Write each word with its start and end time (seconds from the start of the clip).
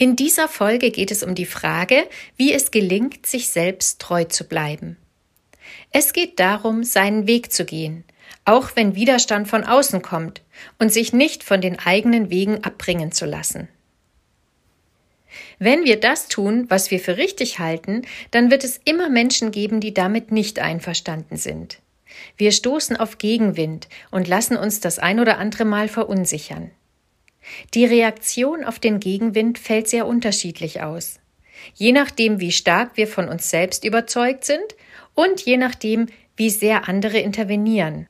In 0.00 0.14
dieser 0.14 0.46
Folge 0.46 0.92
geht 0.92 1.10
es 1.10 1.24
um 1.24 1.34
die 1.34 1.44
Frage, 1.44 2.06
wie 2.36 2.52
es 2.52 2.70
gelingt, 2.70 3.26
sich 3.26 3.48
selbst 3.48 4.00
treu 4.00 4.22
zu 4.24 4.44
bleiben. 4.44 4.96
Es 5.90 6.12
geht 6.12 6.38
darum, 6.38 6.84
seinen 6.84 7.26
Weg 7.26 7.52
zu 7.52 7.64
gehen, 7.64 8.04
auch 8.44 8.70
wenn 8.76 8.94
Widerstand 8.94 9.48
von 9.48 9.64
außen 9.64 10.00
kommt 10.00 10.42
und 10.78 10.92
sich 10.92 11.12
nicht 11.12 11.42
von 11.42 11.60
den 11.60 11.80
eigenen 11.80 12.30
Wegen 12.30 12.62
abbringen 12.62 13.10
zu 13.10 13.26
lassen. 13.26 13.68
Wenn 15.58 15.84
wir 15.84 15.98
das 15.98 16.28
tun, 16.28 16.66
was 16.68 16.92
wir 16.92 17.00
für 17.00 17.16
richtig 17.16 17.58
halten, 17.58 18.02
dann 18.30 18.52
wird 18.52 18.62
es 18.62 18.80
immer 18.84 19.10
Menschen 19.10 19.50
geben, 19.50 19.80
die 19.80 19.92
damit 19.92 20.30
nicht 20.30 20.60
einverstanden 20.60 21.36
sind. 21.36 21.80
Wir 22.36 22.52
stoßen 22.52 22.96
auf 22.96 23.18
Gegenwind 23.18 23.88
und 24.12 24.28
lassen 24.28 24.56
uns 24.56 24.78
das 24.78 25.00
ein 25.00 25.18
oder 25.18 25.38
andere 25.38 25.64
Mal 25.64 25.88
verunsichern. 25.88 26.70
Die 27.74 27.84
Reaktion 27.84 28.64
auf 28.64 28.78
den 28.78 29.00
Gegenwind 29.00 29.58
fällt 29.58 29.88
sehr 29.88 30.06
unterschiedlich 30.06 30.82
aus. 30.82 31.20
Je 31.74 31.92
nachdem, 31.92 32.40
wie 32.40 32.52
stark 32.52 32.96
wir 32.96 33.08
von 33.08 33.28
uns 33.28 33.50
selbst 33.50 33.84
überzeugt 33.84 34.44
sind 34.44 34.76
und 35.14 35.40
je 35.40 35.56
nachdem, 35.56 36.06
wie 36.36 36.50
sehr 36.50 36.88
andere 36.88 37.18
intervenieren. 37.18 38.06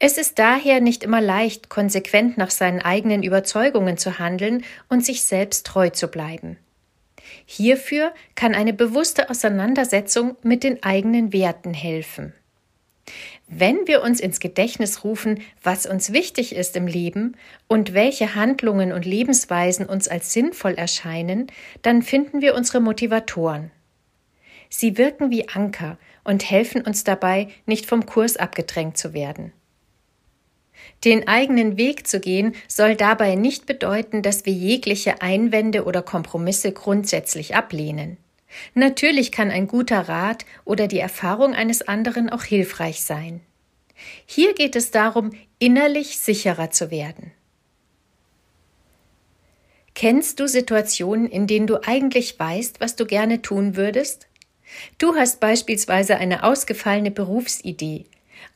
Es 0.00 0.16
ist 0.16 0.38
daher 0.38 0.80
nicht 0.80 1.02
immer 1.02 1.20
leicht, 1.20 1.68
konsequent 1.68 2.38
nach 2.38 2.50
seinen 2.50 2.80
eigenen 2.80 3.24
Überzeugungen 3.24 3.96
zu 3.96 4.20
handeln 4.20 4.64
und 4.88 5.04
sich 5.04 5.22
selbst 5.22 5.66
treu 5.66 5.90
zu 5.90 6.06
bleiben. 6.06 6.56
Hierfür 7.46 8.14
kann 8.36 8.54
eine 8.54 8.72
bewusste 8.72 9.28
Auseinandersetzung 9.28 10.36
mit 10.42 10.62
den 10.62 10.82
eigenen 10.84 11.32
Werten 11.32 11.74
helfen. 11.74 12.32
Wenn 13.50 13.86
wir 13.86 14.02
uns 14.02 14.20
ins 14.20 14.40
Gedächtnis 14.40 15.04
rufen, 15.04 15.40
was 15.62 15.86
uns 15.86 16.12
wichtig 16.12 16.54
ist 16.54 16.76
im 16.76 16.86
Leben 16.86 17.34
und 17.66 17.94
welche 17.94 18.34
Handlungen 18.34 18.92
und 18.92 19.06
Lebensweisen 19.06 19.86
uns 19.86 20.06
als 20.06 20.34
sinnvoll 20.34 20.74
erscheinen, 20.74 21.46
dann 21.80 22.02
finden 22.02 22.42
wir 22.42 22.54
unsere 22.54 22.80
Motivatoren. 22.80 23.70
Sie 24.68 24.98
wirken 24.98 25.30
wie 25.30 25.48
Anker 25.48 25.96
und 26.24 26.50
helfen 26.50 26.82
uns 26.82 27.04
dabei, 27.04 27.48
nicht 27.64 27.86
vom 27.86 28.04
Kurs 28.04 28.36
abgedrängt 28.36 28.98
zu 28.98 29.14
werden. 29.14 29.54
Den 31.06 31.26
eigenen 31.26 31.78
Weg 31.78 32.06
zu 32.06 32.20
gehen 32.20 32.54
soll 32.66 32.96
dabei 32.96 33.34
nicht 33.34 33.64
bedeuten, 33.64 34.20
dass 34.20 34.44
wir 34.44 34.52
jegliche 34.52 35.22
Einwände 35.22 35.84
oder 35.84 36.02
Kompromisse 36.02 36.72
grundsätzlich 36.72 37.54
ablehnen. 37.54 38.18
Natürlich 38.74 39.32
kann 39.32 39.50
ein 39.50 39.66
guter 39.66 40.08
Rat 40.08 40.44
oder 40.64 40.86
die 40.86 40.98
Erfahrung 40.98 41.54
eines 41.54 41.82
anderen 41.82 42.30
auch 42.30 42.44
hilfreich 42.44 43.02
sein. 43.02 43.40
Hier 44.26 44.54
geht 44.54 44.76
es 44.76 44.90
darum, 44.90 45.32
innerlich 45.58 46.18
sicherer 46.20 46.70
zu 46.70 46.90
werden. 46.90 47.32
Kennst 49.94 50.38
du 50.38 50.46
Situationen, 50.46 51.28
in 51.28 51.48
denen 51.48 51.66
du 51.66 51.82
eigentlich 51.84 52.38
weißt, 52.38 52.80
was 52.80 52.94
du 52.94 53.04
gerne 53.04 53.42
tun 53.42 53.74
würdest? 53.74 54.28
Du 54.98 55.16
hast 55.16 55.40
beispielsweise 55.40 56.16
eine 56.16 56.44
ausgefallene 56.44 57.10
Berufsidee 57.10 58.04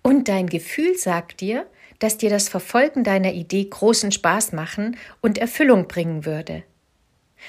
und 0.03 0.28
dein 0.28 0.47
Gefühl 0.47 0.97
sagt 0.97 1.41
dir, 1.41 1.66
dass 1.98 2.16
dir 2.16 2.30
das 2.30 2.48
Verfolgen 2.48 3.03
deiner 3.03 3.32
Idee 3.32 3.64
großen 3.64 4.12
Spaß 4.12 4.53
machen 4.53 4.97
und 5.20 5.38
Erfüllung 5.38 5.88
bringen 5.88 6.24
würde. 6.24 6.62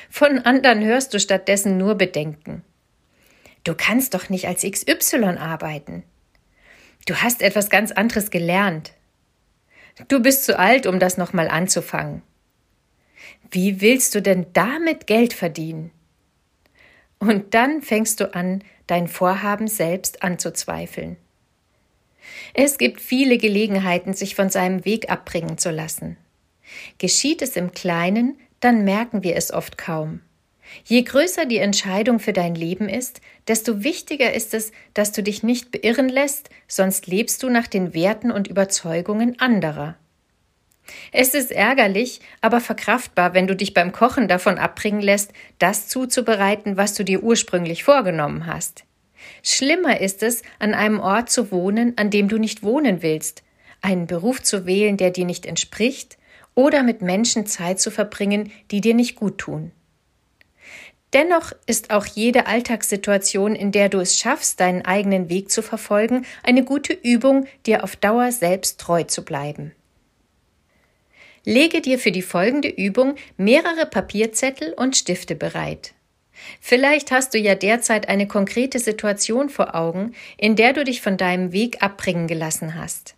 Von 0.10 0.40
anderen 0.40 0.84
hörst 0.84 1.14
du 1.14 1.20
stattdessen 1.20 1.78
nur 1.78 1.96
Bedenken. 1.96 2.64
Du 3.64 3.76
kannst 3.76 4.14
doch 4.14 4.30
nicht 4.30 4.48
als 4.48 4.64
XY 4.64 5.38
arbeiten. 5.38 6.04
Du 7.06 7.16
hast 7.16 7.42
etwas 7.42 7.70
ganz 7.70 7.92
anderes 7.92 8.30
gelernt. 8.30 8.94
Du 10.08 10.22
bist 10.22 10.46
zu 10.46 10.58
alt, 10.58 10.86
um 10.88 11.00
das 11.00 11.18
nochmal 11.18 11.48
anzufangen. 11.48 12.22
Wie 13.52 13.82
willst 13.82 14.16
du 14.16 14.22
denn 14.22 14.48
damit 14.54 15.08
Geld 15.08 15.34
verdienen? 15.34 15.92
Und 17.20 17.54
dann 17.54 17.82
fängst 17.82 18.20
du 18.20 18.34
an, 18.34 18.64
dein 18.88 19.08
Vorhaben 19.08 19.68
selbst 19.68 20.24
anzuzweifeln. 20.24 21.18
Es 22.54 22.78
gibt 22.78 23.00
viele 23.00 23.38
Gelegenheiten, 23.38 24.14
sich 24.14 24.36
von 24.36 24.50
seinem 24.50 24.86
Weg 24.86 25.10
abbringen 25.10 25.58
zu 25.58 25.72
lassen. 25.72 26.18
Geschieht 26.98 27.42
es 27.42 27.56
im 27.56 27.72
Kleinen, 27.72 28.38
dann 28.64 28.86
merken 28.86 29.24
wir 29.24 29.36
es 29.36 29.52
oft 29.52 29.78
kaum. 29.78 30.22
Je 30.86 31.02
größer 31.04 31.46
die 31.46 31.58
Entscheidung 31.58 32.20
für 32.20 32.34
dein 32.34 32.56
Leben 32.56 32.88
ist, 32.88 33.22
desto 33.48 33.84
wichtiger 33.84 34.34
ist 34.34 34.54
es, 34.54 34.72
dass 34.94 35.12
du 35.12 35.22
dich 35.22 35.44
nicht 35.44 35.72
beirren 35.72 36.10
lässt, 36.10 36.50
sonst 36.68 37.08
lebst 37.08 37.44
du 37.44 37.50
nach 37.50 37.68
den 37.68 37.94
Werten 37.94 38.32
und 38.32 38.48
Überzeugungen 38.48 39.40
anderer. 39.40 39.96
Es 41.12 41.34
ist 41.34 41.52
ärgerlich, 41.52 42.22
aber 42.42 42.60
verkraftbar, 42.60 43.34
wenn 43.34 43.48
du 43.48 43.56
dich 43.56 43.74
beim 43.74 43.92
Kochen 43.92 44.28
davon 44.28 44.58
abbringen 44.58 45.02
lässt, 45.02 45.32
das 45.60 45.88
zuzubereiten, 45.88 46.78
was 46.78 46.94
du 46.94 47.04
dir 47.04 47.24
ursprünglich 47.24 47.84
vorgenommen 47.84 48.48
hast. 48.48 48.84
Schlimmer 49.42 50.02
ist 50.02 50.24
es, 50.24 50.42
an 50.60 50.74
einem 50.74 51.00
Ort 51.00 51.30
zu 51.30 51.52
wohnen, 51.52 51.94
an 51.98 52.10
dem 52.10 52.28
du 52.28 52.38
nicht 52.38 52.64
wohnen 52.64 53.02
willst, 53.02 53.44
einen 53.82 54.08
Beruf 54.08 54.42
zu 54.42 54.66
wählen, 54.66 54.98
der 54.98 55.12
dir 55.12 55.26
nicht 55.26 55.46
entspricht, 55.46 56.18
oder 56.56 56.84
mit 56.84 57.02
Menschen 57.02 57.46
Zeit 57.46 57.80
zu 57.80 57.92
verbringen, 57.92 58.52
die 58.72 58.82
dir 58.82 58.94
nicht 58.94 59.16
gut 59.16 59.38
tun. 59.38 59.72
Dennoch 61.14 61.52
ist 61.68 61.92
auch 61.92 62.08
jede 62.08 62.48
Alltagssituation, 62.48 63.56
in 63.56 63.72
der 63.72 63.88
du 63.90 64.00
es 64.00 64.18
schaffst, 64.18 64.60
deinen 64.60 64.84
eigenen 64.84 65.30
Weg 65.30 65.52
zu 65.52 65.62
verfolgen, 65.62 66.26
eine 66.42 66.64
gute 66.64 66.94
Übung, 66.94 67.46
dir 67.68 67.84
auf 67.84 67.96
Dauer 67.96 68.32
selbst 68.32 68.80
treu 68.80 69.04
zu 69.04 69.24
bleiben. 69.24 69.74
Lege 71.46 71.82
dir 71.82 72.00
für 72.00 72.12
die 72.12 72.22
folgende 72.22 72.70
Übung 72.70 73.16
mehrere 73.38 73.86
Papierzettel 73.86 74.74
und 74.74 74.98
Stifte 74.98 75.36
bereit. 75.36 75.94
Vielleicht 76.60 77.12
hast 77.12 77.34
du 77.34 77.38
ja 77.38 77.54
derzeit 77.54 78.10
eine 78.10 78.28
konkrete 78.28 78.80
Situation 78.80 79.50
vor 79.50 79.76
Augen, 79.76 80.14
in 80.38 80.56
der 80.56 80.74
du 80.74 80.84
dich 80.84 81.02
von 81.02 81.18
deinem 81.18 81.52
Weg 81.52 81.84
abbringen 81.84 82.28
gelassen 82.28 82.76
hast. 82.76 83.16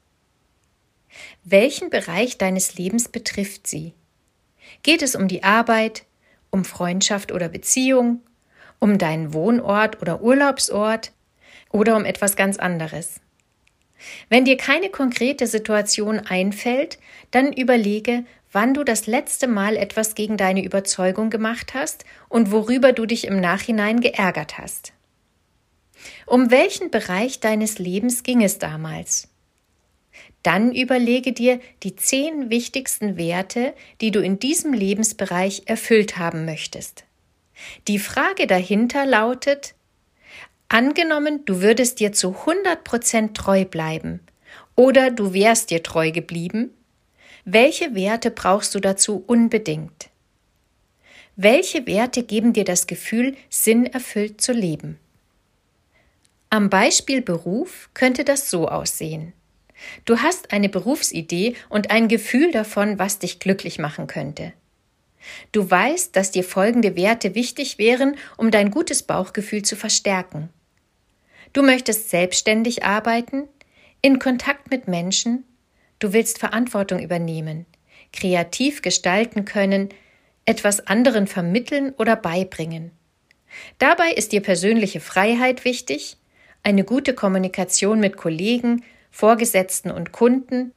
Welchen 1.47 1.91
Bereich 1.91 2.39
deines 2.39 2.73
Lebens 2.73 3.07
betrifft 3.07 3.67
sie? 3.67 3.93
Geht 4.81 5.03
es 5.03 5.15
um 5.15 5.27
die 5.27 5.43
Arbeit, 5.43 6.03
um 6.49 6.65
Freundschaft 6.65 7.31
oder 7.31 7.49
Beziehung, 7.49 8.21
um 8.79 8.97
deinen 8.97 9.31
Wohnort 9.31 10.01
oder 10.01 10.23
Urlaubsort 10.23 11.11
oder 11.69 11.97
um 11.97 12.03
etwas 12.03 12.35
ganz 12.35 12.57
anderes? 12.57 13.21
Wenn 14.27 14.45
dir 14.45 14.57
keine 14.57 14.89
konkrete 14.89 15.45
Situation 15.45 16.17
einfällt, 16.17 16.97
dann 17.29 17.53
überlege, 17.53 18.25
wann 18.51 18.73
du 18.73 18.83
das 18.83 19.05
letzte 19.05 19.45
Mal 19.45 19.77
etwas 19.77 20.15
gegen 20.15 20.37
deine 20.37 20.63
Überzeugung 20.63 21.29
gemacht 21.29 21.75
hast 21.75 22.05
und 22.27 22.51
worüber 22.51 22.91
du 22.91 23.05
dich 23.05 23.27
im 23.27 23.39
Nachhinein 23.39 24.01
geärgert 24.01 24.57
hast. 24.57 24.93
Um 26.25 26.49
welchen 26.49 26.89
Bereich 26.89 27.39
deines 27.39 27.77
Lebens 27.77 28.23
ging 28.23 28.41
es 28.41 28.57
damals? 28.57 29.27
Dann 30.43 30.73
überlege 30.73 31.33
dir 31.33 31.59
die 31.83 31.95
zehn 31.95 32.49
wichtigsten 32.49 33.17
Werte, 33.17 33.73
die 34.01 34.11
du 34.11 34.21
in 34.21 34.39
diesem 34.39 34.73
Lebensbereich 34.73 35.63
erfüllt 35.65 36.17
haben 36.17 36.45
möchtest. 36.45 37.05
Die 37.87 37.99
Frage 37.99 38.47
dahinter 38.47 39.05
lautet, 39.05 39.75
angenommen, 40.67 41.45
du 41.45 41.61
würdest 41.61 41.99
dir 41.99 42.11
zu 42.11 42.35
100 42.35 42.83
Prozent 42.83 43.37
treu 43.37 43.65
bleiben 43.65 44.19
oder 44.75 45.09
du 45.09 45.33
wärst 45.33 45.71
dir 45.71 45.81
treu 45.81 46.11
geblieben, 46.11 46.71
welche 47.45 47.95
Werte 47.95 48.31
brauchst 48.31 48.75
du 48.75 48.79
dazu 48.79 49.23
unbedingt? 49.27 50.09
Welche 51.35 51.85
Werte 51.85 52.23
geben 52.23 52.53
dir 52.53 52.63
das 52.63 52.87
Gefühl, 52.87 53.35
sinnerfüllt 53.49 54.41
zu 54.41 54.51
leben? 54.51 54.97
Am 56.49 56.69
Beispiel 56.69 57.21
Beruf 57.21 57.89
könnte 57.93 58.23
das 58.23 58.49
so 58.49 58.67
aussehen. 58.67 59.33
Du 60.05 60.19
hast 60.19 60.51
eine 60.51 60.69
Berufsidee 60.69 61.55
und 61.69 61.91
ein 61.91 62.07
Gefühl 62.07 62.51
davon, 62.51 62.99
was 62.99 63.19
dich 63.19 63.39
glücklich 63.39 63.79
machen 63.79 64.07
könnte. 64.07 64.53
Du 65.51 65.69
weißt, 65.69 66.15
dass 66.15 66.31
dir 66.31 66.43
folgende 66.43 66.95
Werte 66.95 67.35
wichtig 67.35 67.77
wären, 67.77 68.15
um 68.37 68.51
dein 68.51 68.71
gutes 68.71 69.03
Bauchgefühl 69.03 69.63
zu 69.63 69.75
verstärken. 69.75 70.49
Du 71.53 71.63
möchtest 71.63 72.09
selbstständig 72.09 72.83
arbeiten, 72.83 73.47
in 74.01 74.19
Kontakt 74.19 74.69
mit 74.69 74.87
Menschen, 74.87 75.45
du 75.99 76.13
willst 76.13 76.37
Verantwortung 76.37 76.99
übernehmen, 76.99 77.65
kreativ 78.13 78.81
gestalten 78.81 79.45
können, 79.45 79.89
etwas 80.45 80.85
anderen 80.85 81.25
vermitteln 81.25 81.93
oder 81.97 82.15
beibringen. 82.15 82.91
Dabei 83.79 84.11
ist 84.11 84.31
dir 84.31 84.41
persönliche 84.41 84.99
Freiheit 84.99 85.65
wichtig, 85.65 86.17
eine 86.61 86.83
gute 86.83 87.13
Kommunikation 87.13 87.99
mit 87.99 88.17
Kollegen, 88.17 88.83
Vorgesetzten 89.15 89.91
und 89.91 90.11
Kunden, 90.11 90.73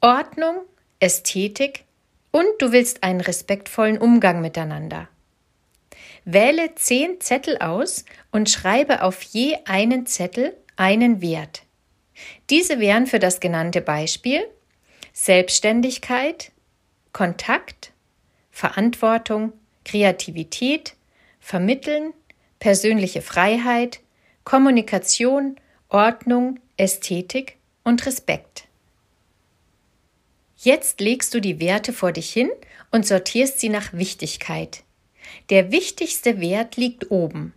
Ordnung, 0.00 0.56
Ästhetik 0.98 1.84
und 2.32 2.48
du 2.58 2.72
willst 2.72 3.04
einen 3.04 3.20
respektvollen 3.20 3.96
Umgang 3.96 4.40
miteinander. 4.40 5.08
Wähle 6.24 6.74
zehn 6.74 7.20
Zettel 7.20 7.58
aus 7.58 8.04
und 8.32 8.50
schreibe 8.50 9.02
auf 9.02 9.22
je 9.22 9.58
einen 9.66 10.04
Zettel 10.04 10.56
einen 10.74 11.22
Wert. 11.22 11.62
Diese 12.50 12.80
wären 12.80 13.06
für 13.06 13.20
das 13.20 13.38
genannte 13.38 13.82
Beispiel 13.82 14.44
Selbstständigkeit, 15.12 16.50
Kontakt, 17.12 17.92
Verantwortung, 18.50 19.52
Kreativität, 19.84 20.96
Vermitteln, 21.38 22.14
persönliche 22.58 23.22
Freiheit, 23.22 24.00
Kommunikation, 24.42 25.54
Ordnung, 25.88 26.58
Ästhetik 26.76 27.55
und 27.86 28.04
Respekt. 28.04 28.64
Jetzt 30.58 31.00
legst 31.00 31.32
du 31.32 31.40
die 31.40 31.60
Werte 31.60 31.92
vor 31.92 32.10
dich 32.10 32.32
hin 32.32 32.50
und 32.90 33.06
sortierst 33.06 33.60
sie 33.60 33.68
nach 33.68 33.92
Wichtigkeit. 33.92 34.82
Der 35.50 35.70
wichtigste 35.70 36.40
Wert 36.40 36.76
liegt 36.76 37.12
oben. 37.12 37.54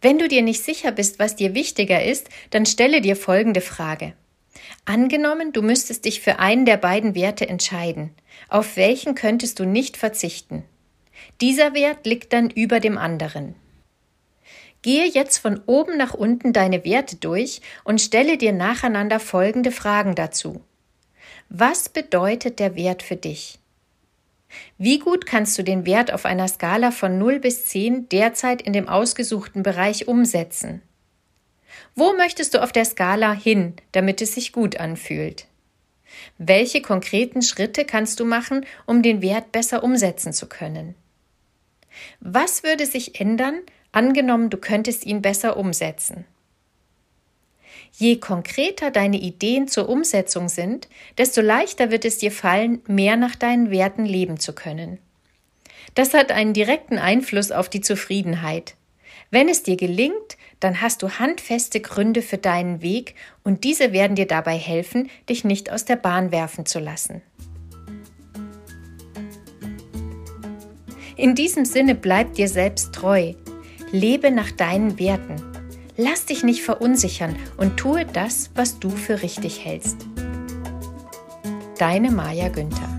Wenn 0.00 0.18
du 0.18 0.28
dir 0.28 0.42
nicht 0.42 0.62
sicher 0.62 0.92
bist, 0.92 1.18
was 1.18 1.34
dir 1.34 1.52
wichtiger 1.52 2.04
ist, 2.04 2.28
dann 2.50 2.64
stelle 2.64 3.00
dir 3.00 3.16
folgende 3.16 3.60
Frage. 3.60 4.12
Angenommen, 4.84 5.52
du 5.52 5.62
müsstest 5.62 6.04
dich 6.04 6.20
für 6.20 6.38
einen 6.38 6.64
der 6.64 6.76
beiden 6.76 7.16
Werte 7.16 7.48
entscheiden. 7.48 8.10
Auf 8.48 8.76
welchen 8.76 9.16
könntest 9.16 9.58
du 9.58 9.64
nicht 9.64 9.96
verzichten? 9.96 10.62
Dieser 11.40 11.74
Wert 11.74 12.06
liegt 12.06 12.32
dann 12.32 12.50
über 12.50 12.78
dem 12.78 12.98
anderen. 12.98 13.56
Gehe 14.84 15.06
jetzt 15.06 15.38
von 15.38 15.62
oben 15.64 15.96
nach 15.96 16.12
unten 16.12 16.52
deine 16.52 16.84
Werte 16.84 17.16
durch 17.16 17.62
und 17.84 18.02
stelle 18.02 18.36
dir 18.36 18.52
nacheinander 18.52 19.18
folgende 19.18 19.72
Fragen 19.72 20.14
dazu. 20.14 20.60
Was 21.48 21.88
bedeutet 21.88 22.58
der 22.58 22.76
Wert 22.76 23.02
für 23.02 23.16
dich? 23.16 23.58
Wie 24.76 24.98
gut 24.98 25.24
kannst 25.24 25.56
du 25.56 25.62
den 25.62 25.86
Wert 25.86 26.12
auf 26.12 26.26
einer 26.26 26.46
Skala 26.48 26.90
von 26.90 27.16
0 27.16 27.40
bis 27.40 27.64
10 27.64 28.10
derzeit 28.10 28.60
in 28.60 28.74
dem 28.74 28.86
ausgesuchten 28.86 29.62
Bereich 29.62 30.06
umsetzen? 30.06 30.82
Wo 31.94 32.12
möchtest 32.12 32.52
du 32.52 32.62
auf 32.62 32.70
der 32.70 32.84
Skala 32.84 33.32
hin, 33.32 33.72
damit 33.92 34.20
es 34.20 34.34
sich 34.34 34.52
gut 34.52 34.78
anfühlt? 34.78 35.46
Welche 36.36 36.82
konkreten 36.82 37.40
Schritte 37.40 37.86
kannst 37.86 38.20
du 38.20 38.26
machen, 38.26 38.66
um 38.84 39.02
den 39.02 39.22
Wert 39.22 39.50
besser 39.50 39.82
umsetzen 39.82 40.34
zu 40.34 40.46
können? 40.46 40.94
Was 42.20 42.64
würde 42.64 42.84
sich 42.84 43.18
ändern, 43.18 43.62
angenommen 43.94 44.50
du 44.50 44.56
könntest 44.56 45.04
ihn 45.06 45.22
besser 45.22 45.56
umsetzen? 45.56 46.24
Je 47.92 48.16
konkreter 48.16 48.90
deine 48.90 49.18
Ideen 49.18 49.68
zur 49.68 49.88
Umsetzung 49.88 50.48
sind, 50.48 50.88
desto 51.16 51.40
leichter 51.40 51.90
wird 51.90 52.04
es 52.04 52.18
dir 52.18 52.32
fallen, 52.32 52.82
mehr 52.88 53.16
nach 53.16 53.36
deinen 53.36 53.70
Werten 53.70 54.04
leben 54.04 54.40
zu 54.40 54.52
können. 54.52 54.98
Das 55.94 56.12
hat 56.12 56.32
einen 56.32 56.54
direkten 56.54 56.98
Einfluss 56.98 57.52
auf 57.52 57.68
die 57.68 57.80
Zufriedenheit. 57.80 58.74
Wenn 59.30 59.48
es 59.48 59.62
dir 59.62 59.76
gelingt, 59.76 60.36
dann 60.58 60.80
hast 60.80 61.02
du 61.02 61.10
handfeste 61.18 61.80
Gründe 61.80 62.22
für 62.22 62.38
deinen 62.38 62.82
Weg 62.82 63.14
und 63.44 63.64
diese 63.64 63.92
werden 63.92 64.16
dir 64.16 64.26
dabei 64.26 64.56
helfen, 64.56 65.10
dich 65.28 65.44
nicht 65.44 65.70
aus 65.70 65.84
der 65.84 65.96
Bahn 65.96 66.32
werfen 66.32 66.66
zu 66.66 66.80
lassen. 66.80 67.22
In 71.16 71.36
diesem 71.36 71.64
Sinne 71.64 71.94
bleib 71.94 72.34
dir 72.34 72.48
selbst 72.48 72.92
treu. 72.92 73.34
Lebe 73.94 74.32
nach 74.32 74.50
deinen 74.50 74.98
Werten. 74.98 75.36
Lass 75.96 76.26
dich 76.26 76.42
nicht 76.42 76.62
verunsichern 76.62 77.36
und 77.56 77.76
tue 77.76 78.04
das, 78.04 78.50
was 78.56 78.80
du 78.80 78.90
für 78.90 79.22
richtig 79.22 79.64
hältst. 79.64 79.98
Deine 81.78 82.10
Maja 82.10 82.48
Günther 82.48 82.93